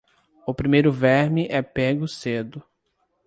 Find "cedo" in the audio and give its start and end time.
2.07-2.63